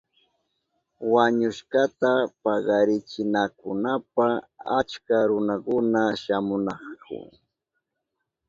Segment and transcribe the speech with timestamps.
[1.13, 2.11] Wañushkata
[2.43, 4.25] pakarichinankunapa
[4.77, 7.25] achka runakuna shamunahun.